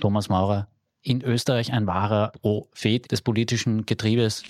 [0.00, 0.68] Thomas Maurer,
[1.02, 4.42] in Österreich ein wahrer Prophet des politischen Getriebes.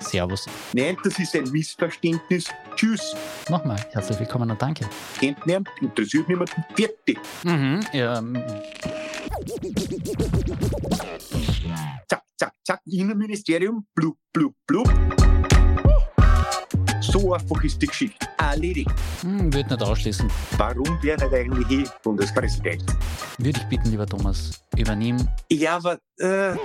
[0.00, 0.46] Servus.
[0.72, 2.46] Nein, das ist ein Missverständnis.
[2.76, 3.14] Tschüss.
[3.48, 4.88] Nochmal, herzlich willkommen und danke.
[5.18, 6.64] Kennt niemand, interessiert niemanden.
[6.74, 7.14] Vierte.
[7.42, 8.38] Mhm, ja, ähm,
[12.08, 12.80] Zack, zack, zack.
[12.86, 13.86] Innenministerium.
[13.94, 14.88] Blub, blub, blub.
[17.14, 18.26] So einfach ist die Geschichte.
[18.38, 18.90] Erledigt.
[19.20, 20.28] hm, würde nicht ausschließen.
[20.58, 22.84] Warum wäre er eigentlich eh Bundespräsident?
[23.38, 25.30] Würde ich bitten, lieber Thomas, übernehmen.
[25.48, 26.56] Ja, aber äh,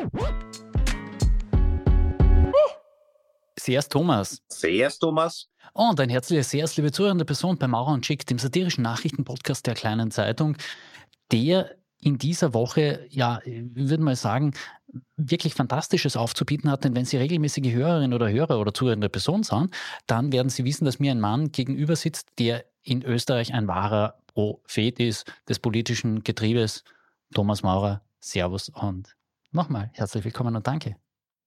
[3.59, 4.41] Servus Thomas.
[4.48, 5.45] sehr, Thomas.
[5.73, 9.76] Und ein herzliches Servus, liebe zuhörende Person bei Maurer und Schick, dem satirischen Nachrichtenpodcast der
[9.76, 10.57] kleinen Zeitung,
[11.31, 14.55] der in dieser Woche, ja, ich würde mal sagen,
[15.17, 16.84] wirklich Fantastisches aufzubieten hat.
[16.84, 19.73] Denn wenn Sie regelmäßige Hörerin oder Hörer oder zuhörende Person sind,
[20.07, 24.20] dann werden Sie wissen, dass mir ein Mann gegenüber sitzt, der in Österreich ein wahrer
[24.27, 26.84] Prophet ist des politischen Getriebes.
[27.34, 29.15] Thomas Maurer, Servus und
[29.52, 30.95] nochmal herzlich willkommen und danke.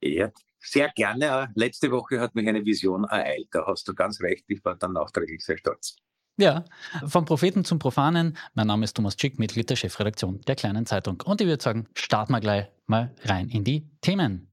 [0.01, 1.51] Ja, sehr gerne.
[1.55, 3.49] Letzte Woche hat mich eine Vision ereilt.
[3.51, 4.45] Da hast du ganz recht.
[4.49, 5.97] Ich war dann nachträglich sehr stolz.
[6.39, 6.65] Ja,
[7.07, 8.39] vom Propheten zum Profanen.
[8.55, 11.21] Mein Name ist Thomas Schick, Mitglied der Chefredaktion der Kleinen Zeitung.
[11.25, 14.51] Und ich würde sagen, starten wir gleich mal rein in die Themen.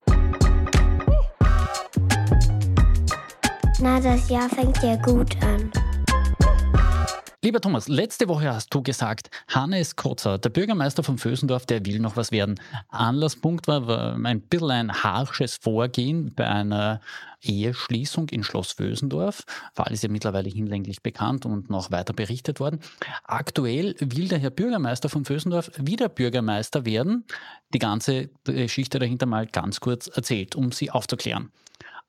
[3.82, 5.72] Na, das Jahr fängt ja gut an.
[7.42, 12.00] Lieber Thomas, letzte Woche hast du gesagt, Hannes Kotzer, der Bürgermeister von Vösendorf, der will
[12.00, 12.59] noch was werden.
[12.90, 17.00] Anlasspunkt war, ein bisschen ein harsches Vorgehen bei einer
[17.42, 19.45] Eheschließung in Schloss Vösendorf.
[19.73, 22.82] Fall ist ja mittlerweile hinlänglich bekannt und noch weiter berichtet worden.
[23.23, 27.23] Aktuell will der Herr Bürgermeister von Vösendorf wieder Bürgermeister werden.
[27.73, 31.54] Die ganze Geschichte dahinter mal ganz kurz erzählt, um sie aufzuklären.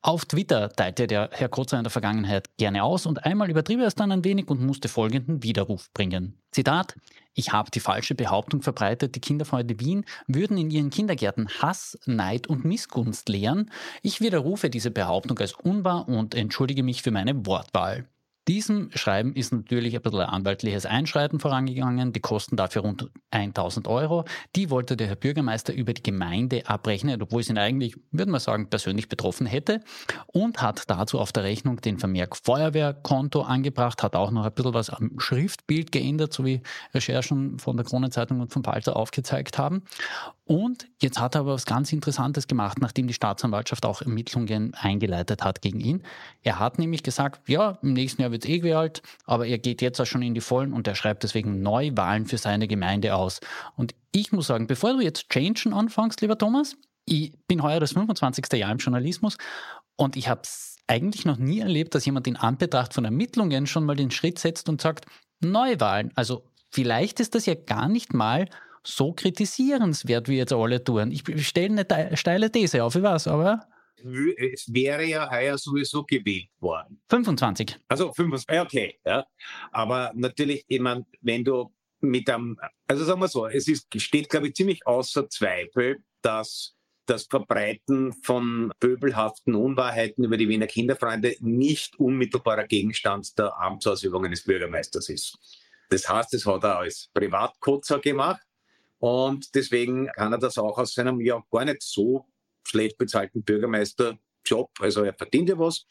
[0.03, 3.87] Auf Twitter teilte der Herr Kotzer in der Vergangenheit gerne aus und einmal übertrieb er
[3.87, 6.39] es dann ein wenig und musste folgenden Widerruf bringen.
[6.53, 6.97] Zitat:
[7.35, 12.47] Ich habe die falsche Behauptung verbreitet, die Kinderfreunde Wien würden in ihren Kindergärten Hass, Neid
[12.47, 13.71] und Missgunst lehren.
[14.01, 18.09] Ich widerrufe diese Behauptung als unwahr und entschuldige mich für meine Wortwahl.
[18.51, 22.13] Diesem Schreiben ist natürlich ein bisschen ein anwaltliches Einschreiten vorangegangen.
[22.13, 24.25] Die Kosten dafür rund 1000 Euro.
[24.57, 28.41] Die wollte der Herr Bürgermeister über die Gemeinde abrechnen, obwohl es ihn eigentlich, würde man
[28.41, 29.83] sagen, persönlich betroffen hätte.
[30.27, 34.75] Und hat dazu auf der Rechnung den Vermerk Feuerwehrkonto angebracht, hat auch noch ein bisschen
[34.75, 36.61] was am Schriftbild geändert, so wie
[36.93, 39.85] Recherchen von der Kronenzeitung und vom Falter aufgezeigt haben.
[40.51, 45.45] Und jetzt hat er aber was ganz Interessantes gemacht, nachdem die Staatsanwaltschaft auch Ermittlungen eingeleitet
[45.45, 46.03] hat gegen ihn.
[46.43, 49.81] Er hat nämlich gesagt, ja, im nächsten Jahr wird es eh gewählt, aber er geht
[49.81, 53.39] jetzt auch schon in die Vollen und er schreibt deswegen Neuwahlen für seine Gemeinde aus.
[53.77, 57.93] Und ich muss sagen, bevor du jetzt Changen anfängst, lieber Thomas, ich bin heuer das
[57.93, 58.53] 25.
[58.55, 59.39] Jahr im Journalismus
[59.95, 63.85] und ich habe es eigentlich noch nie erlebt, dass jemand in Anbetracht von Ermittlungen schon
[63.85, 65.07] mal den Schritt setzt und sagt,
[65.39, 66.11] Neuwahlen.
[66.17, 68.47] Also vielleicht ist das ja gar nicht mal
[68.85, 71.13] so kritisierenswert, wie jetzt alle tun.
[71.13, 73.67] Ich stelle eine steile These auf, ich weiß, aber
[74.03, 77.01] Es wäre ja heuer sowieso gewählt worden.
[77.11, 77.79] 25.
[77.89, 79.27] Also 25, ja, okay, ja.
[79.73, 84.31] Aber natürlich, ich meine, wenn du mit einem, also sagen wir so, es ist, steht,
[84.31, 86.75] glaube ich, ziemlich außer Zweifel, dass
[87.07, 94.45] das Verbreiten von pöbelhaften Unwahrheiten über die Wiener Kinderfreunde nicht unmittelbarer Gegenstand der Amtsausübung eines
[94.45, 95.37] Bürgermeisters ist.
[95.89, 98.41] Das heißt, das hat er als Privatkotzer gemacht
[99.01, 102.27] und deswegen kann er das auch aus seinem ja gar nicht so
[102.65, 105.87] schlecht bezahlten Bürgermeisterjob, also er verdient ja was,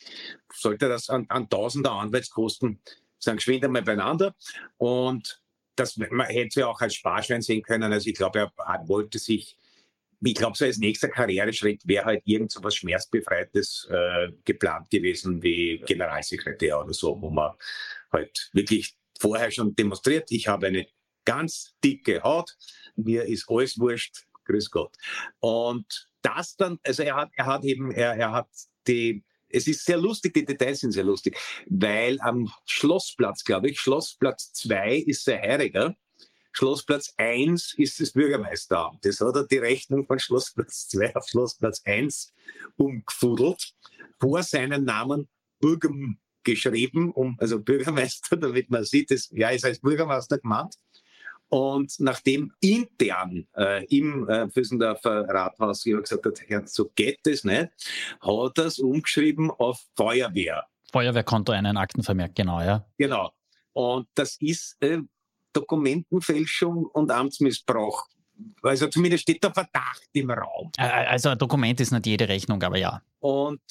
[0.53, 2.79] sollte das an, an tausender Anwaltskosten
[3.19, 4.35] sagen, geschwind einmal beieinander.
[4.77, 5.41] Und
[5.75, 7.91] das, man hätte ja auch als Sparschwein sehen können.
[7.91, 9.57] Also ich glaube, er, er wollte sich,
[10.21, 15.41] ich glaube, so als nächster Karriereschritt wäre halt irgend so was Schmerzbefreites äh, geplant gewesen
[15.41, 17.53] wie Generalsekretär oder so, wo man
[18.11, 20.87] halt wirklich vorher schon demonstriert, ich habe eine
[21.25, 22.57] ganz dicke Haut,
[23.05, 24.95] mir ist alles wurscht, grüß Gott.
[25.39, 28.49] Und das dann, also er hat, er hat eben, er, er hat
[28.87, 33.79] die, es ist sehr lustig, die Details sind sehr lustig, weil am Schlossplatz, glaube ich,
[33.79, 35.95] Schlossplatz 2 ist der Heiriger,
[36.51, 39.05] Schlossplatz 1 ist das Bürgermeisteramt.
[39.05, 42.33] Das hat er die Rechnung von Schlossplatz 2 auf Schlossplatz 1
[42.75, 43.73] umgefudelt,
[44.19, 45.29] vor seinen Namen
[45.59, 50.75] Bürgem geschrieben, um, also Bürgermeister, damit man sieht, das, ja, ist als Bürgermeister gemeint.
[51.49, 57.43] Und nachdem intern äh, im äh, Füssendorfer Rathaus jemand gesagt hat, ja, so geht das
[57.43, 57.69] nicht,
[58.21, 60.65] hat er es umgeschrieben auf Feuerwehr.
[60.91, 62.85] Feuerwehrkonto einen Aktenvermerk, genau, ja.
[62.97, 63.31] Genau.
[63.73, 64.99] Und das ist äh,
[65.53, 68.07] Dokumentenfälschung und Amtsmissbrauch.
[68.61, 70.71] Also zumindest steht der Verdacht im Raum.
[70.77, 73.01] Also ein Dokument ist nicht jede Rechnung, aber ja.
[73.19, 73.61] Und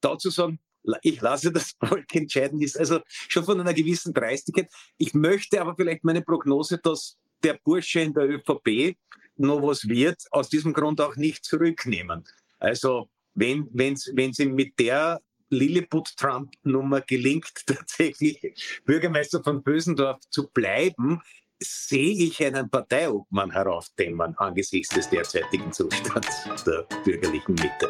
[0.00, 0.58] dazu sagen,
[1.02, 4.70] ich lasse das Volk entscheiden, ist also schon von einer gewissen Dreistigkeit.
[4.98, 8.96] Ich möchte aber vielleicht meine Prognose, dass der Bursche in der ÖVP
[9.36, 12.24] noch was wird, aus diesem Grund auch nicht zurücknehmen.
[12.58, 21.20] Also wenn wenn's, wenn sie mit der Lilliput-Trump-Nummer gelingt, tatsächlich Bürgermeister von Bösendorf zu bleiben,
[21.58, 27.88] sehe ich einen Parteiobmann heraufdämmern angesichts des derzeitigen Zustands der bürgerlichen Mitte.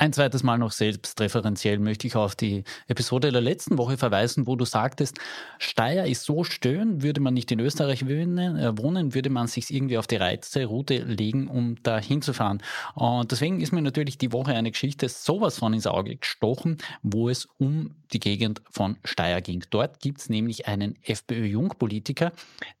[0.00, 4.54] Ein zweites Mal noch selbstreferenziell möchte ich auf die Episode der letzten Woche verweisen, wo
[4.54, 5.18] du sagtest,
[5.58, 9.98] Steyr ist so schön, würde man nicht in Österreich wohnen, äh, würde man sich irgendwie
[9.98, 12.62] auf die Reiseroute legen, um da hinzufahren.
[12.94, 17.28] Und deswegen ist mir natürlich die Woche eine Geschichte sowas von ins Auge gestochen, wo
[17.28, 19.64] es um die Gegend von Steyr ging.
[19.70, 22.32] Dort gibt es nämlich einen FPÖ-Jungpolitiker,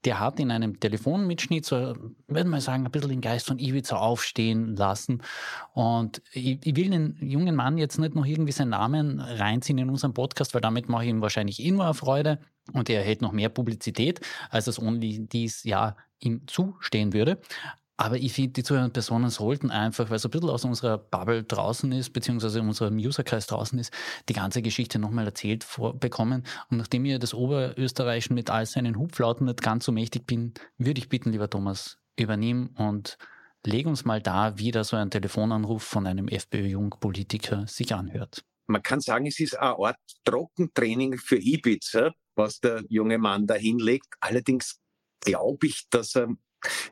[0.04, 1.94] der hat in einem Telefonmitschnitt, so,
[2.26, 5.22] würde man sagen, ein bisschen den Geist von Iwica aufstehen lassen.
[5.72, 9.90] Und ich, ich will den jungen Mann jetzt nicht noch irgendwie seinen Namen reinziehen in
[9.90, 12.38] unseren Podcast, weil damit mache ich ihm wahrscheinlich nur eine Freude
[12.72, 14.20] und er erhält noch mehr Publizität,
[14.50, 17.40] als es ohne dies ja ihm zustehen würde.
[18.00, 21.42] Aber ich finde, die zuhörenden Personen sollten einfach, weil es ein bisschen aus unserer Bubble
[21.42, 23.92] draußen ist, beziehungsweise in unserem Userkreis draußen ist,
[24.28, 26.44] die ganze Geschichte nochmal erzählt bekommen.
[26.70, 31.00] Und nachdem ich das Oberösterreichischen mit all seinen Hupflauten nicht ganz so mächtig bin, würde
[31.00, 33.18] ich bitten, lieber Thomas, übernehmen und
[33.66, 38.44] leg uns mal da, wie da so ein Telefonanruf von einem FPÖ-Jungpolitiker sich anhört.
[38.68, 43.54] Man kann sagen, es ist eine Art Trockentraining für Ibiza, was der junge Mann da
[43.54, 44.06] hinlegt.
[44.20, 44.78] Allerdings
[45.20, 46.28] glaube ich, dass, er,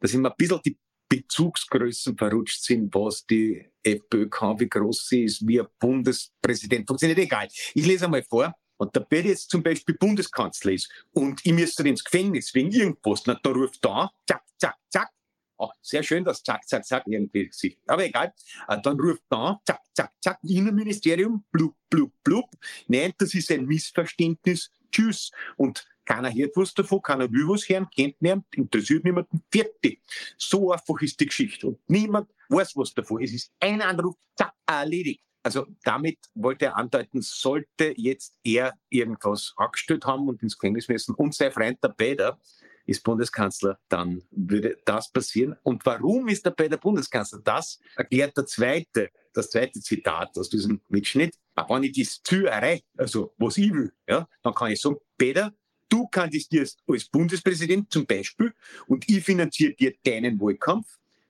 [0.00, 0.76] dass ihm ein bisschen die
[1.08, 7.18] Bezugsgrößen verrutscht sind, was die FPÖ kann, wie groß sie ist, wie ein Bundespräsident funktioniert.
[7.18, 7.48] Egal.
[7.74, 8.54] Ich lese einmal vor.
[8.78, 13.22] Und der Bill jetzt zum Beispiel Bundeskanzler ist und ich müsste ins Gefängnis wegen irgendwas,
[13.24, 15.10] na, da ruft da, zack, zack, zack,
[15.56, 17.78] auch sehr schön, dass zack, zack, zack irgendwie sich.
[17.86, 18.34] Aber egal.
[18.68, 22.50] Äh, dann ruft da, zack, zack, zack, Innenministerium, blub, blub, blub.
[22.88, 24.70] Nein, das ist ein Missverständnis.
[24.92, 25.30] Tschüss.
[25.56, 29.42] Und keiner hört was davon, keiner will was hören, kennt niemand, interessiert niemanden.
[29.52, 30.00] Fertig.
[30.38, 31.66] So einfach ist die Geschichte.
[31.66, 33.22] Und niemand weiß was davon.
[33.22, 35.20] Es ist ein Anruf, zack, erledigt.
[35.42, 41.14] Also damit wollte er andeuten, sollte jetzt er irgendwas angestellt haben und ins Gefängnis müssen
[41.14, 42.40] und sein Freund der Bäder,
[42.86, 45.56] ist Bundeskanzler, dann würde das passieren.
[45.62, 47.40] Und warum ist er der Bundeskanzler?
[47.42, 51.34] Das erklärt der zweite, das zweite Zitat aus diesem Mitschnitt.
[51.68, 55.52] Wenn ich das Ziel erreiche, also was ich will, ja, dann kann ich sagen, Peter,
[55.88, 58.52] du kandidierst als Bundespräsident zum Beispiel
[58.86, 60.86] und ich finanziere dir deinen Wahlkampf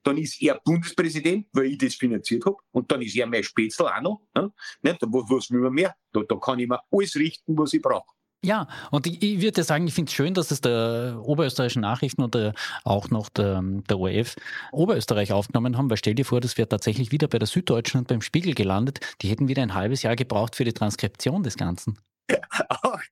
[0.06, 3.82] dann ist er Bundespräsident, weil ich das finanziert habe, und dann ist er mein Spätzl
[3.82, 4.20] auch noch.
[4.37, 4.50] Ja?
[4.82, 5.03] Nicht?
[5.03, 5.94] Was, was will man mehr?
[6.12, 8.14] Da, da kann ich mir alles richten, was ich brauche.
[8.44, 12.23] Ja, und ich, ich würde sagen, ich finde es schön, dass es der oberösterreichischen Nachrichten
[12.23, 12.55] oder
[12.85, 14.37] auch noch der, der ORF
[14.70, 18.08] Oberösterreich aufgenommen haben, weil stell dir vor, das wäre tatsächlich wieder bei der Süddeutschen und
[18.08, 19.00] beim Spiegel gelandet.
[19.23, 21.99] Die hätten wieder ein halbes Jahr gebraucht für die Transkription des Ganzen.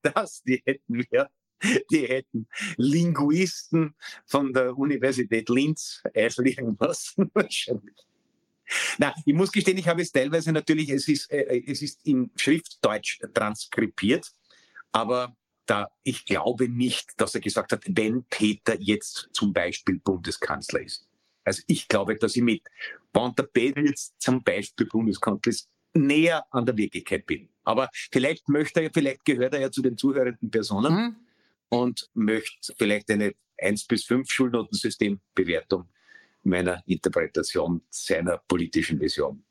[0.04, 1.30] Das, die hätten wir.
[1.90, 2.46] Die hätten
[2.76, 3.94] Linguisten
[4.26, 7.32] von der Universität Linz einfliegen müssen.
[8.98, 12.30] Na, ich muss gestehen, ich habe es teilweise natürlich, es ist, äh, es ist in
[12.36, 14.30] Schriftdeutsch transkribiert.
[14.92, 15.34] Aber
[15.66, 21.08] da, ich glaube nicht, dass er gesagt hat, wenn Peter jetzt zum Beispiel Bundeskanzler ist.
[21.44, 22.62] Also ich glaube, dass ich mit,
[23.14, 27.48] der Peter jetzt zum Beispiel Bundeskanzler ist, näher an der Wirklichkeit bin.
[27.64, 31.16] Aber vielleicht möchte er, vielleicht gehört er ja zu den zuhörenden Personen mhm.
[31.70, 35.88] und möchte vielleicht eine 1 bis 5 Schulnotensystembewertung
[36.42, 39.44] meiner Interpretation seiner politischen Vision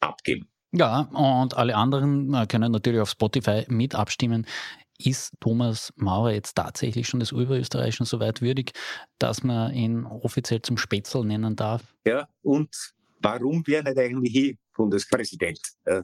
[0.00, 0.48] abgeben.
[0.72, 4.44] Ja, und alle anderen äh, können natürlich auf Spotify mit abstimmen.
[4.98, 8.72] Ist Thomas Maurer jetzt tatsächlich schon des Oberösterreichischen so weit würdig,
[9.18, 11.94] dass man ihn offiziell zum Spätzl nennen darf?
[12.04, 15.60] Ja, und warum wäre nicht eigentlich eh Bundespräsident?
[15.84, 16.02] Äh,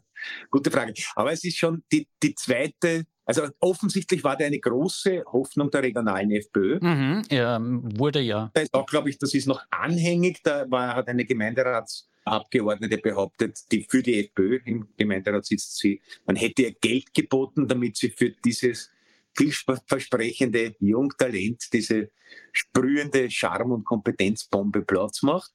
[0.50, 0.94] gute Frage.
[1.14, 5.84] Aber es ist schon die, die zweite also offensichtlich war da eine große Hoffnung der
[5.84, 6.80] regionalen FPÖ.
[6.80, 8.50] Mhm, ja, wurde ja.
[8.54, 10.40] Da ist auch, glaube ich, das ist noch anhängig.
[10.42, 16.34] Da war, hat eine Gemeinderatsabgeordnete behauptet, die für die FPÖ im Gemeinderat sitzt sie, man
[16.34, 18.90] hätte ihr Geld geboten, damit sie für dieses
[19.36, 22.10] vielversprechende Jungtalent, diese
[22.52, 25.52] sprühende Charme- und Kompetenzbombe Platz macht.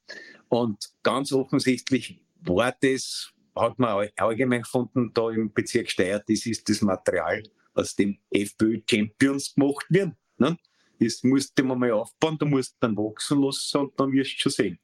[0.50, 6.68] Und ganz offensichtlich war das, hat man allgemein gefunden, da im Bezirk Steyr, das ist
[6.70, 10.18] das Material, aus dem FPÖ Champions gemacht werden.
[10.38, 10.58] Ne?
[11.00, 14.52] Das musste man mal aufbauen, da musst dann wachsen lassen und dann wirst du schon
[14.52, 14.80] sehen.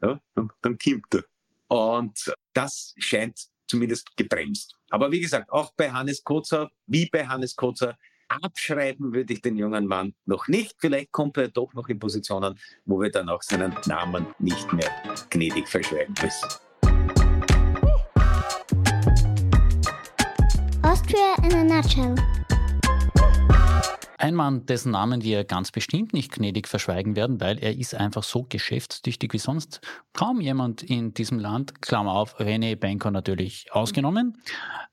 [0.00, 1.24] Ja, dann, dann kommt er.
[1.68, 4.76] Und das scheint zumindest gebremst.
[4.90, 9.56] Aber wie gesagt, auch bei Hannes Kotzer, wie bei Hannes Kotzer, abschreiben würde ich den
[9.56, 10.76] jungen Mann noch nicht.
[10.78, 14.90] Vielleicht kommt er doch noch in Positionen, wo wir dann auch seinen Namen nicht mehr
[15.30, 16.48] gnädig verschreiben müssen.
[20.82, 22.14] Austria in a nutshell.
[24.20, 28.24] Ein Mann, dessen Namen wir ganz bestimmt nicht gnädig verschweigen werden, weil er ist einfach
[28.24, 29.80] so geschäftstüchtig wie sonst
[30.12, 34.36] kaum jemand in diesem Land, Klammer auf, René Benko natürlich ausgenommen,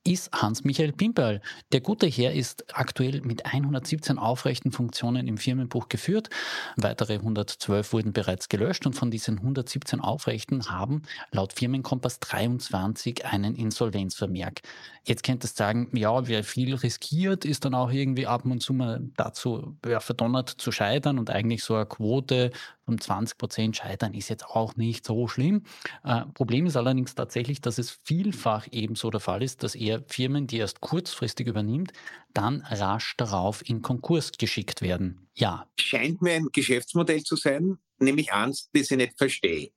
[0.03, 1.41] ist Hans-Michael Pimperl.
[1.71, 6.29] Der gute Herr ist aktuell mit 117 aufrechten Funktionen im Firmenbuch geführt.
[6.75, 11.01] Weitere 112 wurden bereits gelöscht und von diesen 117 aufrechten haben
[11.31, 14.61] laut Firmenkompass 23 einen Insolvenzvermerk.
[15.03, 18.73] Jetzt könnte es sagen, ja, wer viel riskiert, ist dann auch irgendwie ab und zu
[18.73, 22.51] mal dazu ja, verdonnert zu scheitern und eigentlich so eine Quote
[22.85, 25.63] von 20 Prozent scheitern ist jetzt auch nicht so schlimm.
[26.03, 30.47] Äh, Problem ist allerdings tatsächlich, dass es vielfach ebenso der Fall ist, dass er Firmen,
[30.47, 31.93] die erst kurzfristig übernimmt,
[32.33, 35.27] dann rasch darauf in Konkurs geschickt werden.
[35.35, 35.67] Ja.
[35.79, 39.71] Scheint mir ein Geschäftsmodell zu sein, nämlich eins, das ich nicht verstehe.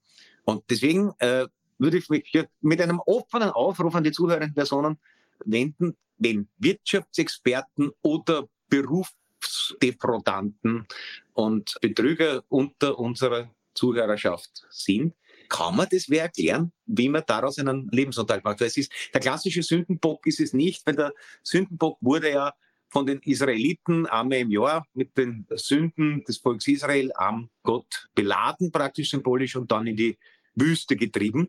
[0.44, 1.46] Und deswegen äh,
[1.78, 2.30] würde ich mich
[2.60, 4.98] mit einem offenen Aufruf an die zuhörenden Personen
[5.44, 10.86] wenden, wenn Wirtschaftsexperten oder Beruf Berufsdefraudanten
[11.34, 15.14] und Betrüger unter unserer Zuhörerschaft sind.
[15.48, 18.60] Kann man das wer erklären, wie man daraus einen Lebensunterhalt macht?
[18.60, 22.52] Weil es ist, der klassische Sündenbock ist es nicht, weil der Sündenbock wurde ja
[22.90, 28.72] von den Israeliten einmal im Jahr mit den Sünden des Volkes Israel am Gott beladen,
[28.72, 30.18] praktisch symbolisch, und dann in die
[30.54, 31.48] Wüste getrieben.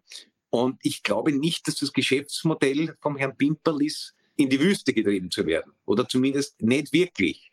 [0.49, 5.29] Und ich glaube nicht, dass das Geschäftsmodell vom Herrn Pimperl ist, in die Wüste getrieben
[5.29, 5.73] zu werden.
[5.85, 7.48] Oder zumindest nicht wirklich.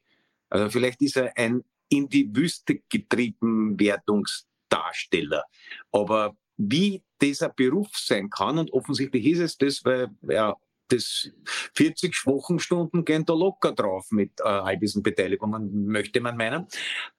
[0.57, 5.45] Also vielleicht ist er ein in die Wüste getrieben Wertungsdarsteller.
[5.93, 10.57] Aber wie dieser Beruf sein kann, und offensichtlich ist es das, weil ja,
[10.89, 11.31] das
[11.75, 16.67] 40 Wochenstunden gehen da locker drauf mit äh, all diesen Beteiligungen, möchte man meinen.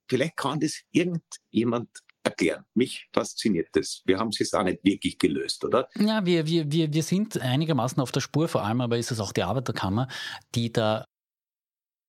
[0.07, 1.89] Vielleicht kann das irgendjemand
[2.23, 2.65] erklären.
[2.73, 4.01] Mich fasziniert das.
[4.05, 5.89] Wir haben es jetzt auch nicht wirklich gelöst, oder?
[5.95, 9.19] Ja, wir, wir, wir, wir sind einigermaßen auf der Spur, vor allem aber ist es
[9.19, 10.07] auch die Arbeiterkammer,
[10.55, 11.05] die da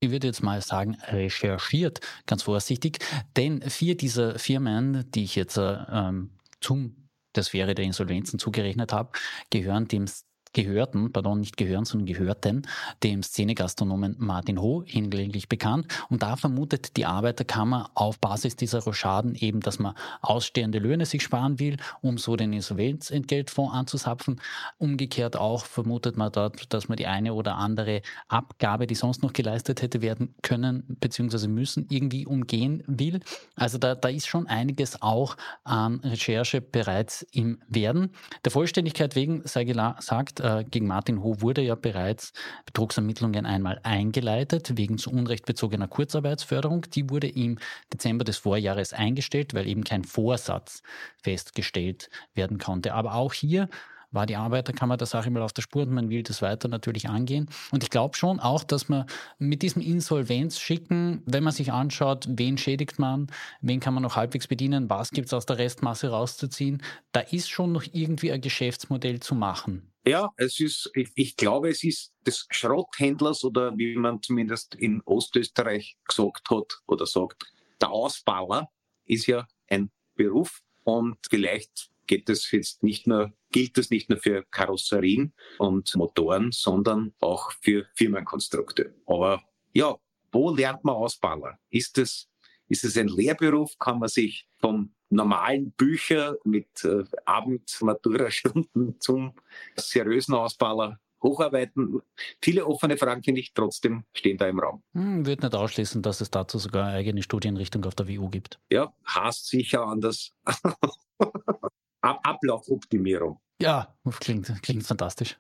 [0.00, 2.99] ich würde jetzt mal sagen, recherchiert, ganz vorsichtig,
[3.37, 8.93] denn vier dieser Firmen, die ich jetzt äh, ähm, zum der Sphäre der Insolvenzen zugerechnet
[8.93, 9.12] habe,
[9.50, 10.07] gehören dem
[10.52, 12.62] gehörten, pardon, nicht gehören, sondern gehörten
[13.02, 15.87] dem Szenegastronomen Martin Ho, hinlänglich bekannt.
[16.09, 21.23] Und da vermutet die Arbeiterkammer auf Basis dieser Rochaden eben, dass man ausstehende Löhne sich
[21.23, 24.40] sparen will, um so den Insolvenzentgeltfonds anzusapfen.
[24.78, 29.33] Umgekehrt auch vermutet man dort, dass man die eine oder andere Abgabe, die sonst noch
[29.33, 33.21] geleistet hätte werden können, beziehungsweise müssen, irgendwie umgehen will.
[33.57, 38.11] Also da, da ist schon einiges auch an Recherche bereits im Werden.
[38.45, 42.33] Der Vollständigkeit wegen sei gesagt, äh, gegen Martin Ho wurde ja bereits
[42.66, 46.83] Betrugsermittlungen einmal eingeleitet wegen zu Unrecht bezogener Kurzarbeitsförderung.
[46.92, 47.59] Die wurde im
[47.92, 50.83] Dezember des Vorjahres eingestellt, weil eben kein Vorsatz
[51.23, 52.95] festgestellt werden konnte.
[52.95, 53.68] Aber auch hier
[54.10, 57.08] war die Arbeiterkammer der Sache mal auf der Spur und man will das weiter natürlich
[57.08, 57.48] angehen.
[57.70, 59.06] Und ich glaube schon auch, dass man
[59.38, 63.28] mit diesem Insolvenzschicken, wenn man sich anschaut, wen schädigt man,
[63.60, 67.50] wen kann man noch halbwegs bedienen, was gibt es aus der Restmasse rauszuziehen, da ist
[67.50, 69.92] schon noch irgendwie ein Geschäftsmodell zu machen.
[70.06, 75.02] Ja, es ist, ich, ich, glaube, es ist des Schrotthändlers oder wie man zumindest in
[75.04, 77.44] Ostösterreich gesagt hat oder sagt,
[77.80, 78.70] der Ausbauer
[79.04, 84.18] ist ja ein Beruf und vielleicht geht es jetzt nicht nur, gilt das nicht nur
[84.18, 88.94] für Karosserien und Motoren, sondern auch für Firmenkonstrukte.
[89.06, 89.96] Aber ja,
[90.32, 91.58] wo lernt man Ausballer?
[91.70, 92.28] Ist es,
[92.68, 93.78] ist es ein Lehrberuf?
[93.78, 99.34] Kann man sich vom normalen Bücher mit äh, Abend-Matura-Stunden zum
[99.76, 102.00] seriösen Ausballer hocharbeiten.
[102.40, 104.82] Viele offene Fragen, finde ich, trotzdem stehen da im Raum.
[104.94, 108.60] Hm, wird nicht ausschließen, dass es dazu sogar eine eigene Studienrichtung auf der WU gibt.
[108.70, 110.32] Ja, hast sicher anders.
[112.00, 113.40] Ablaufoptimierung.
[113.61, 115.37] Ja, klingt, klingt fantastisch.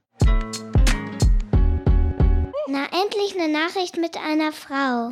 [2.70, 5.10] Na, endlich eine Nachricht mit einer Frau.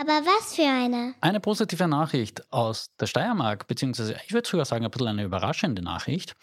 [0.00, 1.14] Aber was für eine?
[1.20, 5.82] Eine positive Nachricht aus der Steiermark, beziehungsweise ich würde sogar sagen, ein bisschen eine überraschende
[5.82, 6.34] Nachricht.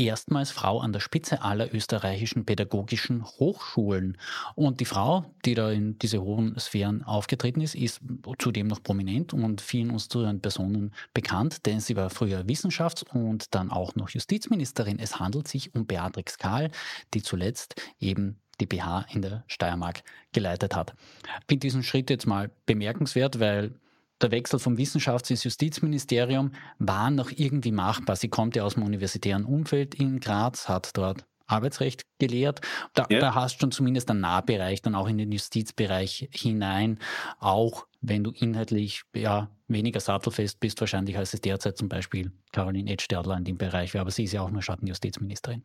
[0.00, 4.16] Erstmals Frau an der Spitze aller österreichischen pädagogischen Hochschulen.
[4.54, 8.00] Und die Frau, die da in diese hohen Sphären aufgetreten ist, ist
[8.38, 13.72] zudem noch prominent und vielen unseren Personen bekannt, denn sie war früher Wissenschafts- und dann
[13.72, 15.00] auch noch Justizministerin.
[15.00, 16.70] Es handelt sich um Beatrix Kahl,
[17.12, 20.94] die zuletzt eben die BH in der Steiermark geleitet hat.
[21.24, 23.72] Ich finde diesen Schritt jetzt mal bemerkenswert, weil
[24.20, 28.16] der Wechsel vom Wissenschafts- ins Justizministerium war noch irgendwie machbar.
[28.16, 32.60] Sie kommt ja aus dem universitären Umfeld in Graz, hat dort Arbeitsrecht gelehrt.
[32.94, 33.20] Da, ja.
[33.20, 36.98] da hast du schon zumindest einen Nahbereich dann auch in den Justizbereich hinein
[37.40, 42.90] auch wenn du inhaltlich ja weniger sattelfest bist, wahrscheinlich als es derzeit zum Beispiel Caroline
[42.90, 45.62] Edstadler in dem Bereich wäre, aber sie ist ja auch nur Schattenjustizministerin.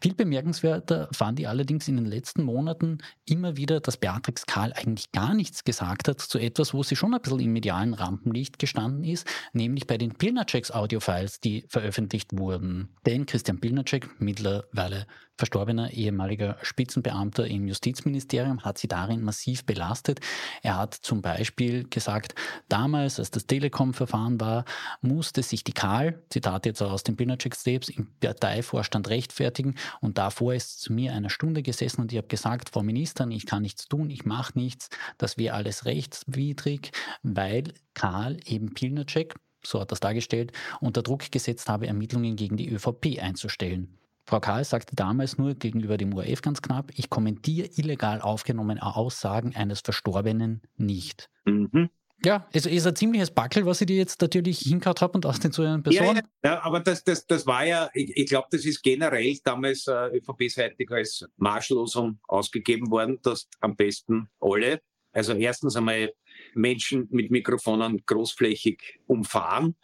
[0.00, 2.98] Viel bemerkenswerter fand ich allerdings in den letzten Monaten
[3.28, 7.14] immer wieder, dass Beatrix Karl eigentlich gar nichts gesagt hat zu etwas, wo sie schon
[7.14, 12.90] ein bisschen im medialen Rampenlicht gestanden ist, nämlich bei den Pilnaceks Audiofiles, die veröffentlicht wurden.
[13.06, 20.20] Denn Christian Pilnacek, mittlerweile verstorbener ehemaliger Spitzenbeamter im Justizministerium, hat sie darin massiv belastet.
[20.62, 22.34] Er hat zum Beispiel gesagt,
[22.68, 24.64] damals, als das Telekom-Verfahren war,
[25.00, 30.80] musste sich die Karl, Zitat jetzt aus den Pilnacek-Tapes, im Parteivorstand rechtfertigen und davor ist
[30.80, 34.10] zu mir eine Stunde gesessen und ich habe gesagt, Frau Ministerin, ich kann nichts tun,
[34.10, 34.88] ich mache nichts,
[35.18, 36.92] das wäre alles rechtswidrig,
[37.22, 42.68] weil Karl eben Pilnacek, so hat das dargestellt, unter Druck gesetzt habe, Ermittlungen gegen die
[42.68, 43.98] ÖVP einzustellen.
[44.24, 49.54] Frau Karl sagte damals nur gegenüber dem ORF ganz knapp, ich kommentiere illegal aufgenommene Aussagen
[49.56, 51.28] eines Verstorbenen nicht.
[51.44, 51.90] Mhm.
[52.24, 55.40] Ja, es ist ein ziemliches Backel, was ich dir jetzt natürlich hinkaut habe und aus
[55.40, 56.06] den zu einer Person.
[56.06, 59.36] Ja, ja, ja, aber das, das, das war ja, ich, ich glaube, das ist generell
[59.42, 64.80] damals äh, ÖVP-seitig als Marschlosung ausgegeben worden, dass am besten alle,
[65.12, 66.12] also erstens einmal
[66.54, 69.74] Menschen mit Mikrofonen großflächig umfahren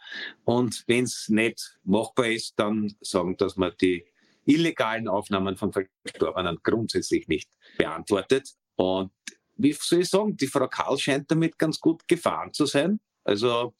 [0.45, 4.05] und wenn es nicht machbar ist, dann sagen, dass man die
[4.45, 8.49] illegalen Aufnahmen von Verstorbenen grundsätzlich nicht beantwortet.
[8.75, 9.11] Und
[9.59, 12.99] wie soll ich sagen, die Frau Karl scheint damit ganz gut gefahren zu sein.
[13.23, 13.73] Also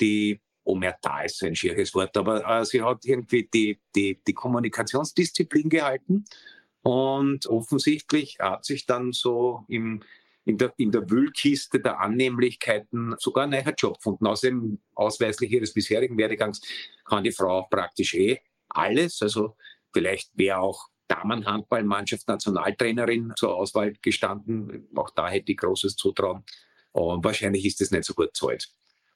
[0.00, 5.68] die Omerta ist ein schieres Wort, aber äh, sie hat irgendwie die, die, die Kommunikationsdisziplin
[5.68, 6.24] gehalten
[6.82, 10.02] und offensichtlich hat sich dann so im,
[10.44, 14.26] in, der, in der Wühlkiste der Annehmlichkeiten sogar ein neuer Job gefunden.
[14.26, 16.60] Außerdem ausweislich ihres bisherigen Werdegangs
[17.04, 19.22] kann die Frau praktisch eh alles.
[19.22, 19.56] Also
[19.96, 24.88] Vielleicht wäre auch Damenhandballmannschaft Nationaltrainerin zur Auswahl gestanden.
[24.94, 26.44] Auch da hätte ich großes Zutrauen.
[26.92, 28.68] Und wahrscheinlich ist es nicht so gut zahlt.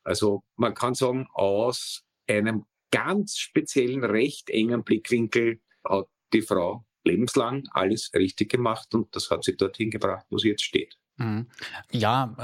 [0.05, 7.65] Also man kann sagen, aus einem ganz speziellen, recht engen Blickwinkel hat die Frau lebenslang
[7.73, 10.99] alles richtig gemacht und das hat sie dorthin gebracht, wo sie jetzt steht.
[11.21, 11.47] Mhm.
[11.93, 12.35] Ja,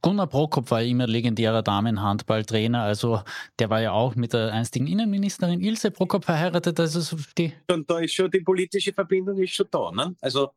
[0.00, 2.82] Gunnar Prokop war immer legendärer Damenhandballtrainer.
[2.82, 3.22] Also
[3.58, 6.78] der war ja auch mit der einstigen Innenministerin Ilse Prokop verheiratet.
[6.78, 9.90] Also die Und da ist schon die politische Verbindung ist schon da.
[9.90, 10.14] Ne?
[10.20, 10.50] Also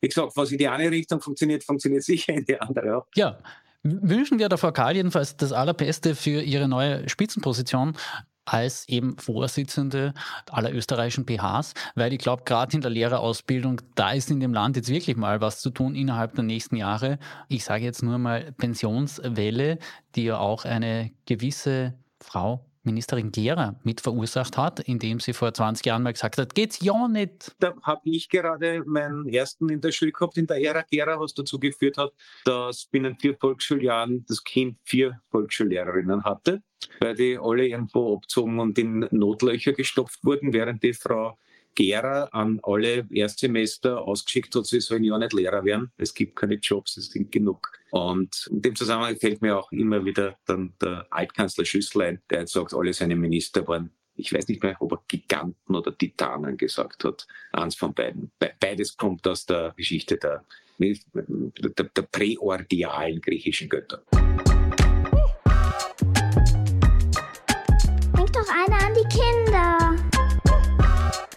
[0.00, 3.06] wie gesagt, was in die eine Richtung funktioniert, funktioniert sicher in die andere auch.
[3.14, 3.38] Ja,
[3.82, 7.96] wünschen wir der Frau Karl jedenfalls das Allerbeste für ihre neue Spitzenposition
[8.44, 10.14] als eben Vorsitzende
[10.50, 14.76] aller österreichischen PHs, weil ich glaube, gerade in der Lehrerausbildung, da ist in dem Land
[14.76, 17.18] jetzt wirklich mal was zu tun innerhalb der nächsten Jahre.
[17.48, 19.78] Ich sage jetzt nur mal Pensionswelle,
[20.14, 25.86] die ja auch eine gewisse Frau Ministerin Gera mit verursacht hat, indem sie vor 20
[25.86, 27.54] Jahren mal gesagt hat, geht's ja nicht.
[27.60, 31.34] Da habe ich gerade meinen ersten in der Schule gehabt, in der Ära Gera, was
[31.34, 32.12] dazu geführt hat,
[32.44, 36.62] dass binnen vier Volksschuljahren das Kind vier Volksschullehrerinnen hatte,
[37.00, 41.38] weil die alle irgendwo abzogen und in Notlöcher gestopft wurden, während die Frau
[41.74, 45.90] Gera an alle Erstsemester ausgeschickt hat, sie sollen ja nicht Lehrer werden.
[45.96, 47.72] Es gibt keine Jobs, es sind genug.
[47.90, 52.52] Und in dem Zusammenhang fällt mir auch immer wieder dann der Altkanzler Schüsslein, der jetzt
[52.52, 57.04] sagt, alle seine Minister waren ich weiß nicht mehr, ob er Giganten oder Titanen gesagt
[57.04, 57.26] hat.
[57.52, 58.30] Eins von beiden.
[58.60, 60.44] Beides kommt aus der Geschichte der,
[60.78, 64.04] der, der präordialen griechischen Götter.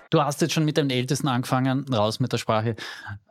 [0.10, 2.76] Du hast jetzt schon mit den Ältesten angefangen, raus mit der Sprache.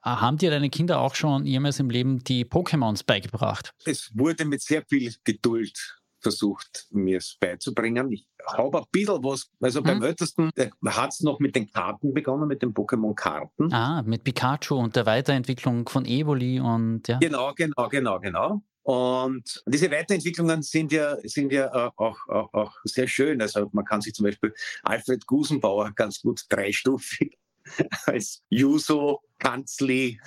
[0.03, 3.73] Haben dir deine Kinder auch schon jemals im Leben die Pokémons beigebracht?
[3.85, 8.11] Es wurde mit sehr viel Geduld versucht, mir es beizubringen.
[8.11, 10.05] Ich habe ein bisschen was, also beim hm.
[10.05, 10.51] Ältesten
[10.87, 13.73] hat es noch mit den Karten begonnen, mit den Pokémon-Karten.
[13.73, 17.19] Ah, mit Pikachu und der Weiterentwicklung von Evoli und ja.
[17.19, 18.63] Genau, genau, genau, genau.
[18.85, 23.41] Und diese Weiterentwicklungen sind ja, sind ja auch, auch, auch sehr schön.
[23.41, 27.39] Also man kann sich zum Beispiel Alfred Gusenbauer ganz gut dreistufig
[28.05, 30.21] als Juso, Kanzli,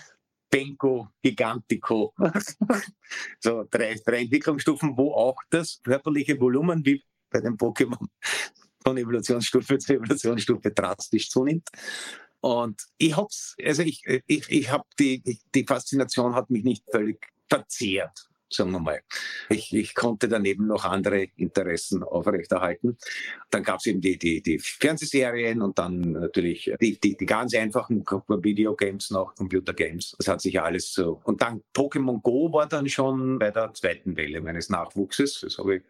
[0.50, 2.16] Benko, Gigantico.
[3.40, 8.08] so drei, drei Entwicklungsstufen, wo auch das körperliche Volumen wie bei den Pokémon
[8.84, 11.70] von Evolutionsstufe zu Evolutionsstufe drastisch zunimmt.
[12.40, 17.20] Und ich hab's, also ich, ich, ich habe die, die Faszination hat mich nicht völlig
[17.48, 19.02] verzehrt sagen wir mal.
[19.50, 22.98] Ich, ich konnte daneben noch andere Interessen aufrechterhalten.
[23.50, 27.54] Dann gab es eben die, die, die Fernsehserien und dann natürlich die, die, die ganz
[27.54, 30.16] einfachen Videogames noch, Computergames.
[30.18, 31.22] Das hat sich alles so.
[31.24, 35.42] Und dann Pokémon Go war dann schon bei der zweiten Welle meines Nachwuchses.
[35.42, 35.84] Das habe ich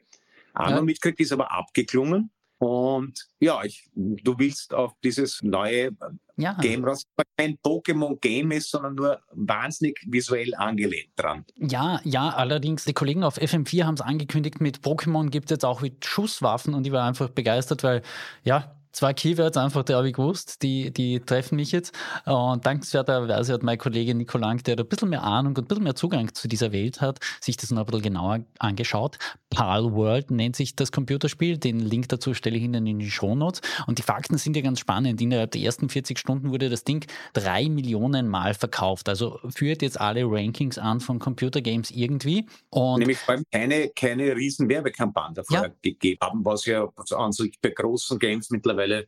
[0.53, 0.75] auch ja.
[0.75, 2.31] noch mitgekriegt, ist aber abgeklungen.
[2.59, 5.91] Und ja, ich, du willst auf dieses neue
[6.37, 6.53] ja.
[6.53, 7.03] Game raus,
[7.37, 11.45] kein Pokémon-Game ist, sondern nur wahnsinnig visuell angelehnt dran.
[11.55, 15.65] Ja, ja, allerdings, die Kollegen auf FM4 haben es angekündigt, mit Pokémon gibt es jetzt
[15.65, 18.01] auch mit Schusswaffen und ich war einfach begeistert, weil
[18.43, 21.93] ja, zwei Keywords einfach, die habe ich gewusst, die, die treffen mich jetzt.
[22.25, 25.67] Und dankenswerterweise hat mein Kollege Nico Lang, der da ein bisschen mehr Ahnung und ein
[25.67, 29.17] bisschen mehr Zugang zu dieser Welt hat, sich das noch ein bisschen genauer angeschaut.
[29.57, 31.57] Pal World nennt sich das Computerspiel.
[31.57, 33.61] Den Link dazu stelle ich Ihnen in die Show Notes.
[33.87, 35.19] Und die Fakten sind ja ganz spannend.
[35.19, 39.09] Innerhalb der ersten 40 Stunden wurde das Ding drei Millionen Mal verkauft.
[39.09, 42.45] Also führt jetzt alle Rankings an von Computergames irgendwie.
[42.69, 45.73] Und Nämlich vor allem keine, keine riesen Werbekampagne davor ja.
[45.81, 49.07] gegeben haben, was ja an sich bei großen Games mittlerweile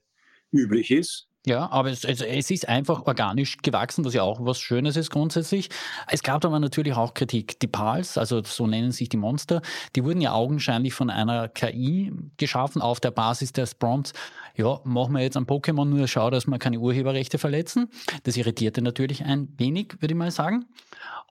[0.52, 1.29] üblich ist.
[1.46, 5.10] Ja, aber es, also es, ist einfach organisch gewachsen, was ja auch was Schönes ist
[5.10, 5.70] grundsätzlich.
[6.08, 7.58] Es gab aber natürlich auch Kritik.
[7.62, 9.62] Die Pals, also so nennen sich die Monster,
[9.96, 14.12] die wurden ja augenscheinlich von einer KI geschaffen auf der Basis des Prompts.
[14.58, 17.88] Ja, machen wir jetzt ein Pokémon nur schau, dass wir keine Urheberrechte verletzen.
[18.24, 20.66] Das irritierte natürlich ein wenig, würde ich mal sagen.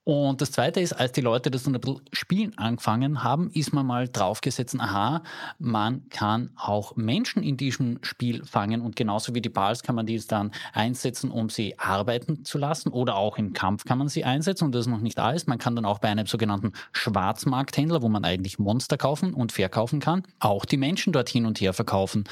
[0.09, 3.75] Und das Zweite ist, als die Leute das dann ein bisschen spielen angefangen haben, ist
[3.75, 5.23] man mal draufgesetzt, aha,
[5.59, 10.07] man kann auch Menschen in diesem Spiel fangen und genauso wie die Pals kann man
[10.07, 14.25] die dann einsetzen, um sie arbeiten zu lassen oder auch im Kampf kann man sie
[14.25, 15.47] einsetzen und das ist noch nicht alles.
[15.47, 20.01] Man kann dann auch bei einem sogenannten Schwarzmarkthändler, wo man eigentlich Monster kaufen und verkaufen
[20.01, 22.25] kann, auch die Menschen dort hin und her verkaufen.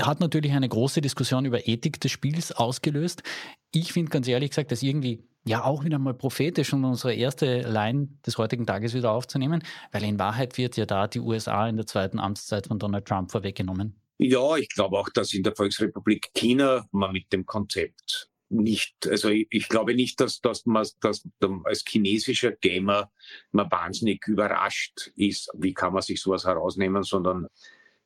[0.00, 3.22] Hat natürlich eine große Diskussion über Ethik des Spiels ausgelöst.
[3.70, 7.60] Ich finde ganz ehrlich gesagt, dass irgendwie ja auch wieder mal prophetisch, um unsere erste
[7.60, 11.76] Line des heutigen Tages wieder aufzunehmen, weil in Wahrheit wird ja da die USA in
[11.76, 13.94] der zweiten Amtszeit von Donald Trump vorweggenommen.
[14.18, 19.28] Ja, ich glaube auch, dass in der Volksrepublik China man mit dem Konzept nicht, also
[19.28, 21.26] ich, ich glaube nicht, dass, dass man dass
[21.64, 23.10] als chinesischer Gamer
[23.52, 27.48] man wahnsinnig überrascht ist, wie kann man sich sowas herausnehmen, sondern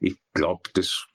[0.01, 1.07] ich glaube, das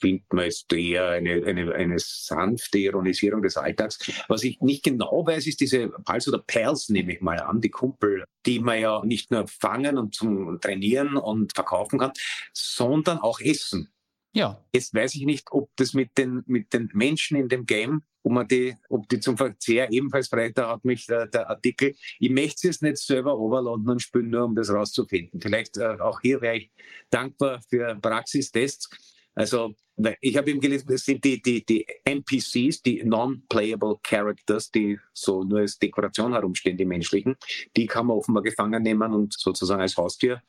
[0.00, 3.98] findet man ist eher eine, eine, eine sanfte Ironisierung des Alltags.
[4.28, 7.70] Was ich nicht genau weiß, ist diese Pals oder Pals, nehme ich mal an, die
[7.70, 12.12] Kumpel, die man ja nicht nur fangen und zum Trainieren und verkaufen kann,
[12.52, 13.92] sondern auch essen.
[14.36, 14.62] Ja.
[14.70, 18.32] Jetzt weiß ich nicht, ob das mit den, mit den Menschen in dem Game, ob
[18.32, 22.30] man die, ob die zum Verzehr ebenfalls frei, da hat mich der, der Artikel, ich
[22.30, 25.40] möchte es jetzt nicht selber overladen und spielen, nur um das rauszufinden.
[25.40, 26.70] Vielleicht äh, auch hier wäre ich
[27.08, 28.90] dankbar für Praxistests
[29.36, 29.74] also
[30.20, 35.42] ich habe eben gelesen, das sind die, die, die NPCs, die Non-Playable Characters, die so
[35.42, 37.36] nur als Dekoration herumstehen, die menschlichen,
[37.76, 40.42] die kann man offenbar gefangen nehmen und sozusagen als Haustier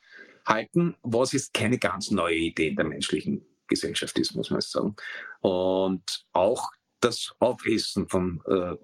[0.46, 4.96] halten, was ist keine ganz neue Idee in der menschlichen Gesellschaft ist, muss man sagen.
[5.40, 6.70] Und auch
[7.00, 8.74] das Aufessen von äh,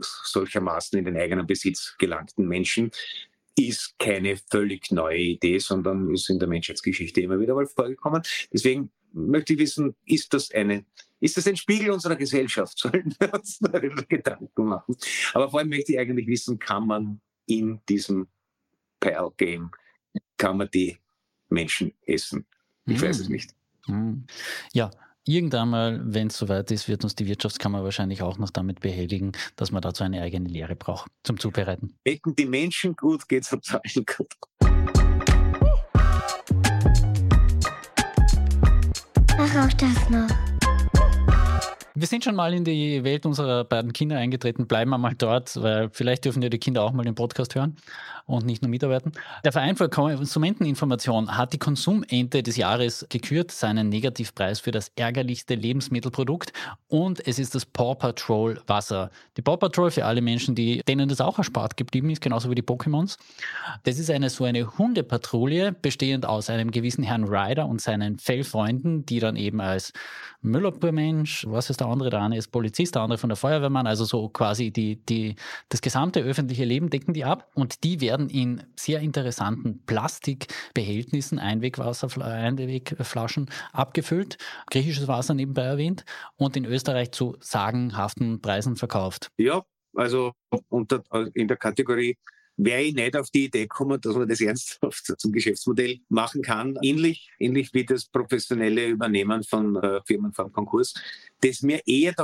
[0.00, 2.90] solchermaßen in den eigenen Besitz gelangten Menschen
[3.56, 8.22] ist keine völlig neue Idee, sondern ist in der Menschheitsgeschichte immer wieder mal vorgekommen.
[8.52, 10.84] Deswegen möchte ich wissen, ist das eine,
[11.20, 12.78] ist das ein Spiegel unserer Gesellschaft?
[12.78, 14.96] Sollen wir uns darüber Gedanken machen?
[15.34, 18.28] Aber vor allem möchte ich eigentlich wissen, kann man in diesem
[19.00, 19.70] Perl-Game,
[20.36, 20.98] kann man die
[21.48, 22.46] Menschen essen?
[22.86, 23.02] Ich mm.
[23.02, 23.32] weiß es hm.
[23.32, 23.54] nicht.
[23.86, 24.24] Mm.
[24.72, 24.90] Ja,
[25.24, 29.30] Irgendwann mal, wenn es soweit ist, wird uns die Wirtschaftskammer wahrscheinlich auch noch damit behelligen,
[29.54, 31.94] dass man dazu eine eigene Lehre braucht zum Zubereiten.
[32.02, 35.21] Ecken die Menschen gut, geht es uns allen gut.
[39.54, 40.41] Ach, auch das noch.
[42.02, 44.66] Wir sind schon mal in die Welt unserer beiden Kinder eingetreten.
[44.66, 47.76] Bleiben wir mal dort, weil vielleicht dürfen ja die Kinder auch mal den Podcast hören
[48.26, 49.12] und nicht nur mitarbeiten.
[49.44, 55.54] Der Verein für Konsumenteninformation hat die Konsumente des Jahres gekürt, seinen Negativpreis für das ärgerlichste
[55.54, 56.52] Lebensmittelprodukt
[56.88, 59.12] und es ist das Paw Patrol Wasser.
[59.36, 62.56] Die Paw Patrol für alle Menschen, die, denen das auch erspart geblieben ist, genauso wie
[62.56, 63.16] die Pokémons.
[63.84, 69.06] Das ist eine so eine Hundepatrouille, bestehend aus einem gewissen Herrn Ryder und seinen Fellfreunden,
[69.06, 69.92] die dann eben als
[70.40, 74.04] Müllabfuhrmensch, was ist der andere, der eine ist Polizist, der andere von der Feuerwehrmann, also
[74.04, 75.36] so quasi die, die,
[75.68, 83.50] das gesamte öffentliche Leben decken die ab und die werden in sehr interessanten Plastikbehältnissen, Einwegflaschen
[83.72, 84.38] abgefüllt,
[84.70, 86.04] griechisches Wasser nebenbei erwähnt
[86.36, 89.28] und in Österreich zu sagenhaften Preisen verkauft.
[89.36, 89.62] Ja,
[89.94, 90.32] also
[90.68, 91.02] unter,
[91.34, 92.16] in der Kategorie
[92.56, 96.78] wäre ich nicht auf die Idee gekommen, dass man das ernsthaft zum Geschäftsmodell machen kann.
[96.82, 100.94] Ähnlich, ähnlich wie das professionelle Übernehmen von äh, Firmen vom Konkurs,
[101.40, 102.14] das mir eher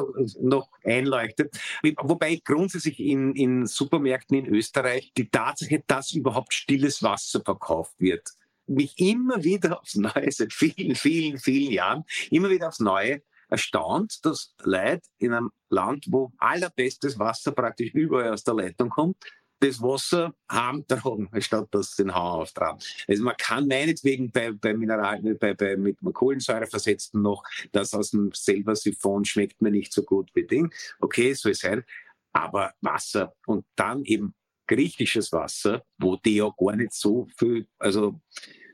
[0.40, 1.58] noch einleuchtet.
[2.02, 8.28] Wobei grundsätzlich in, in Supermärkten in Österreich die Tatsache, dass überhaupt stilles Wasser verkauft wird,
[8.66, 14.24] mich immer wieder aufs Neue, seit vielen, vielen, vielen Jahren, immer wieder aufs Neue erstaunt,
[14.24, 19.16] dass Leute in einem Land, wo allerbestes Wasser praktisch überall aus der Leitung kommt,
[19.60, 22.80] das Wasser heimtragen, statt dass den Hahn auftragen.
[23.06, 27.42] Also man kann meinetwegen bei, bei Mineral, bei, bei, mit Kohlensäure versetzten noch,
[27.72, 30.72] das aus dem selber Siphon schmeckt mir nicht so gut wie Ding.
[31.00, 31.84] Okay, soll sein.
[32.32, 34.34] Aber Wasser und dann eben
[34.66, 38.20] griechisches Wasser, wo die ja gar nicht so viel, also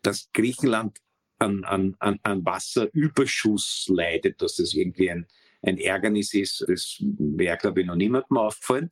[0.02, 0.98] dass Griechenland
[1.38, 5.26] an, an, an, an Wasserüberschuss leidet, dass das irgendwie ein,
[5.66, 8.90] ein Ärgernis ist, das wäre, glaube ich, noch niemandem aufgefallen.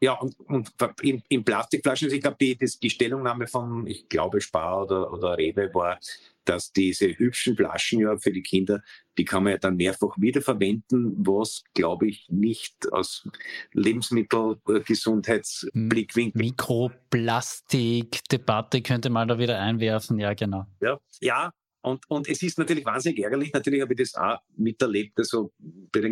[0.00, 4.40] Ja, und, und in, in Plastikflaschen, also ich glaube, die, die Stellungnahme von, ich glaube,
[4.40, 6.00] Spar oder, oder Rewe war,
[6.44, 8.82] dass diese hübschen Flaschen ja für die Kinder,
[9.18, 13.28] die kann man ja dann mehrfach wiederverwenden, was, glaube ich, nicht aus
[13.72, 16.40] Lebensmittelgesundheitsblickwinkel.
[16.40, 20.66] Mikroplastik-Debatte könnte man da wieder einwerfen, ja, genau.
[20.80, 21.52] Ja, ja
[21.82, 23.52] und, und es ist natürlich wahnsinnig ärgerlich.
[23.52, 25.18] Natürlich habe ich das auch miterlebt.
[25.18, 25.52] Also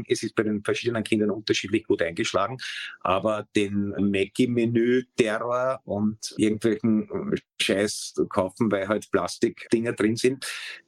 [0.08, 2.56] es ist bei den verschiedenen Kindern unterschiedlich gut eingeschlagen.
[3.00, 7.08] Aber den Maggi-Menü-Terror und irgendwelchen
[7.60, 10.46] Scheiß kaufen, weil halt Plastikdinger drin sind,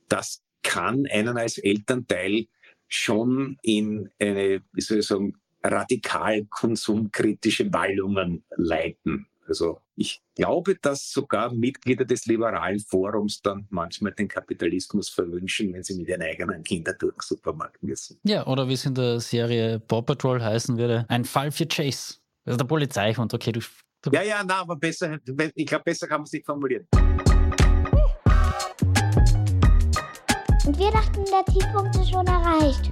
[0.09, 2.47] das kann einen als Elternteil
[2.89, 9.27] schon in eine, wie soll ich sagen, radikal konsumkritische Wallungen leiten.
[9.51, 15.83] Also ich glaube, dass sogar Mitglieder des liberalen Forums dann manchmal den Kapitalismus verwünschen, wenn
[15.83, 18.21] sie mit ihren eigenen Kindern durch den Supermarkt müssen.
[18.23, 22.15] Ja, oder wie es in der Serie Paw Patrol heißen würde, ein Fall für Chase.
[22.45, 23.61] Also der Polizeihund, okay, du,
[24.03, 25.19] du Ja, ja, na, aber besser,
[25.57, 26.87] ich glaube, besser kann man es nicht formulieren.
[30.65, 32.89] Und wir dachten, der Tiefpunkt ist schon erreicht.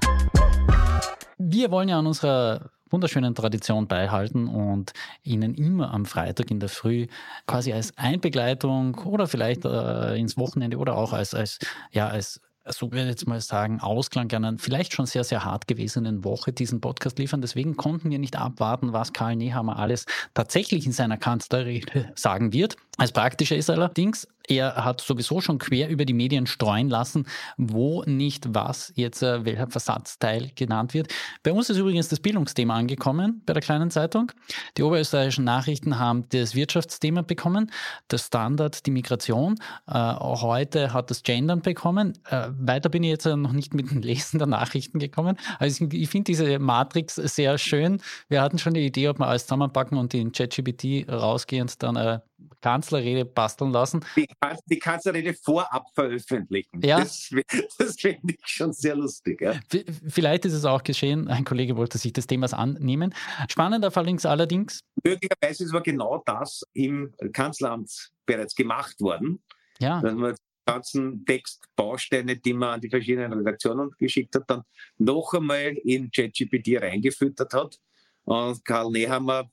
[1.37, 6.69] Wir wollen ja an unserer wunderschönen Tradition beihalten und Ihnen immer am Freitag in der
[6.69, 7.07] Früh
[7.47, 11.59] quasi als Einbegleitung oder vielleicht äh, ins Wochenende oder auch als, als,
[11.91, 15.67] ja, als so würde ich jetzt mal sagen, Ausklang einer vielleicht schon sehr, sehr hart
[15.67, 17.41] gewesenen Woche diesen Podcast liefern.
[17.41, 22.75] Deswegen konnten wir nicht abwarten, was Karl Nehammer alles tatsächlich in seiner Kanzlerrede sagen wird.
[22.99, 28.03] Als praktischer ist allerdings, er hat sowieso schon quer über die Medien streuen lassen, wo
[28.03, 31.07] nicht was jetzt äh, welcher Versatzteil genannt wird.
[31.41, 34.33] Bei uns ist übrigens das Bildungsthema angekommen bei der kleinen Zeitung.
[34.75, 37.71] Die oberösterreichischen Nachrichten haben das Wirtschaftsthema bekommen,
[38.09, 39.55] das Standard die Migration.
[39.87, 42.17] Äh, heute hat das Gendern bekommen.
[42.29, 45.37] Äh, weiter bin ich jetzt noch nicht mit dem Lesen der Nachrichten gekommen.
[45.57, 48.01] Also ich, ich finde diese Matrix sehr schön.
[48.27, 52.23] Wir hatten schon die Idee, ob wir alles zusammenpacken und in ChatGPT rausgehend dann eine
[52.61, 54.03] Kanzlerrede basteln lassen.
[54.15, 54.27] Die,
[54.65, 56.81] die Kanzlerrede vorab veröffentlichen.
[56.81, 56.99] Ja.
[56.99, 57.29] Das,
[57.77, 59.41] das finde ich schon sehr lustig.
[59.41, 59.59] Ja.
[60.07, 63.13] Vielleicht ist es auch geschehen, ein Kollege wollte sich des Themas annehmen.
[63.49, 64.81] Spannender allerdings allerdings.
[65.03, 69.41] Möglicherweise ist aber genau das im Kanzleramt bereits gemacht worden.
[69.79, 70.01] Ja.
[70.01, 74.63] Dass man die ganzen Textbausteine, die man an die verschiedenen Redaktionen geschickt hat, dann
[74.97, 77.79] noch einmal in ChatGPT reingefüttert hat.
[78.23, 79.49] Und Karl Nehammer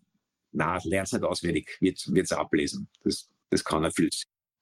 [0.57, 2.89] na, lernt es nicht auswendig, wird es ablesen.
[3.05, 4.11] Das, das kann er viel.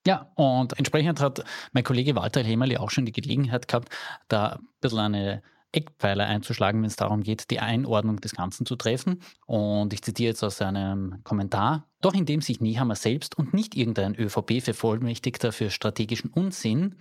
[0.07, 3.88] Ja, und entsprechend hat mein Kollege Walter Hämmerli auch schon die Gelegenheit gehabt,
[4.28, 5.42] da ein bisschen eine
[5.75, 9.21] Eckpfeiler einzuschlagen, wenn es darum geht, die Einordnung des Ganzen zu treffen.
[9.47, 11.89] Und ich zitiere jetzt aus seinem Kommentar.
[12.01, 16.97] Doch indem sich Niehammer selbst und nicht irgendein ÖVP-Vervollmächtigter für strategischen Unsinn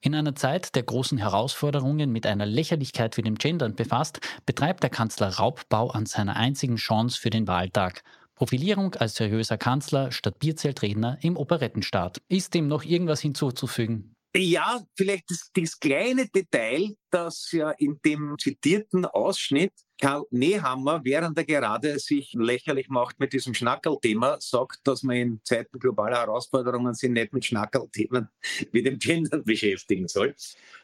[0.00, 4.90] in einer Zeit der großen Herausforderungen mit einer Lächerlichkeit wie dem Gendern befasst, betreibt der
[4.90, 8.02] Kanzler Raubbau an seiner einzigen Chance für den Wahltag.
[8.36, 12.20] Profilierung als seriöser Kanzler statt Bierzeltredner im Operettenstaat.
[12.28, 14.14] Ist dem noch irgendwas hinzuzufügen?
[14.36, 21.36] Ja, vielleicht das, das kleine Detail, das ja in dem zitierten Ausschnitt Karl Nehammer, während
[21.38, 26.94] er gerade sich lächerlich macht mit diesem Schnackelthema, sagt, dass man in Zeiten globaler Herausforderungen
[26.94, 28.28] sich nicht mit Schnackelthemen
[28.70, 30.36] wie dem Gender beschäftigen soll.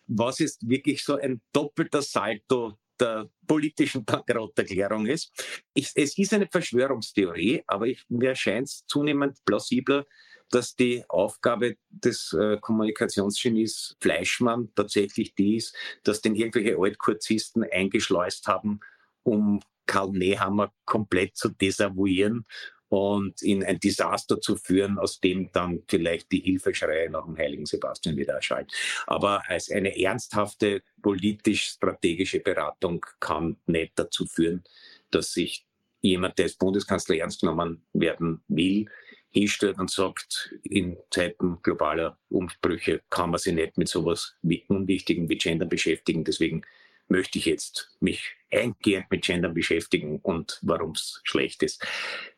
[0.06, 5.32] Was ist wirklich so ein doppelter Salto der politischen Bankrotterklärung ist.
[5.74, 10.06] Ich, es ist eine Verschwörungstheorie, aber ich, mir erscheint es zunehmend plausibler,
[10.54, 18.46] dass die Aufgabe des äh, Kommunikationsgenies Fleischmann tatsächlich die ist, dass den irgendwelche Altkurzisten eingeschleust
[18.46, 18.80] haben,
[19.24, 22.46] um Karl Nehammer komplett zu desavouieren
[22.88, 27.66] und in ein Desaster zu führen, aus dem dann vielleicht die Hilfeschreie nach dem heiligen
[27.66, 28.72] Sebastian wieder erschallt.
[29.06, 34.62] Aber als eine ernsthafte politisch-strategische Beratung kann nicht dazu führen,
[35.10, 35.66] dass sich
[36.00, 38.86] jemand, der als Bundeskanzler ernst genommen werden will,
[39.34, 45.28] hinstellt und sagt, in Zeiten globaler Umbrüche kann man sich nicht mit sowas wie Unwichtigen
[45.28, 46.24] wie Gender beschäftigen.
[46.24, 46.62] Deswegen
[47.08, 51.84] möchte ich jetzt mich eingehend mit Gender beschäftigen und warum es schlecht ist.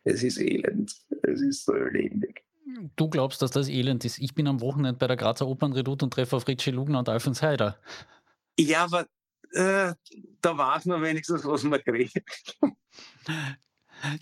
[0.05, 0.95] Es ist elend.
[1.23, 2.43] Es ist so elendig.
[2.97, 4.19] Du glaubst, dass das elend ist.
[4.19, 7.43] Ich bin am Wochenende bei der Grazer Opernredoute und treffe auf Richie Lugner und Alfons
[7.43, 7.79] Heider.
[8.59, 9.07] Ja, aber
[9.53, 9.95] äh,
[10.41, 12.59] da weiß man wenigstens, was man kriegt.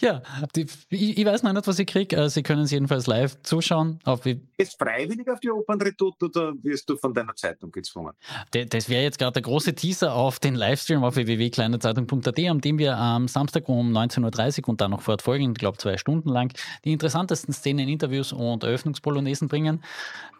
[0.00, 0.22] Ja,
[0.54, 2.16] die, ich, ich, weiß noch nicht, was ich kriege.
[2.16, 3.98] Äh, Sie können es jedenfalls live zuschauen.
[4.04, 8.14] Auf ist freiwillig auf die Opernredoute oder wirst du von deiner Zeitung gezwungen?
[8.52, 12.96] Das wäre jetzt gerade der große Teaser auf den Livestream auf www.kleinezeitung.at, am dem wir
[12.96, 16.52] am Samstag um 19.30 Uhr und dann noch fortfolgen, ich glaube zwei Stunden lang,
[16.84, 19.82] die interessantesten Szenen, Interviews und Eröffnungspolonesen bringen.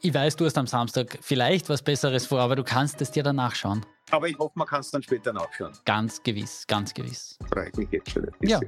[0.01, 3.23] Ich weiß, du hast am Samstag vielleicht was Besseres vor, aber du kannst es dir
[3.23, 3.85] danach schauen.
[4.11, 5.73] Aber ich hoffe, man kann es dann später nachschauen.
[5.85, 7.39] Ganz gewiss, ganz gewiss.
[7.53, 8.27] Freue ich mich jetzt schon.
[8.43, 8.61] Ja,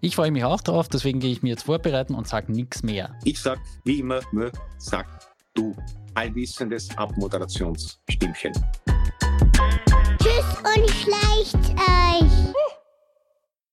[0.00, 3.14] ich freue mich auch drauf, deswegen gehe ich mir jetzt vorbereiten und sage nichts mehr.
[3.24, 5.06] Ich sage, wie immer, nur sag
[5.54, 5.74] du.
[6.14, 8.52] Allwissendes Abmoderationsstimmchen.
[10.18, 12.73] Tschüss und schleicht euch.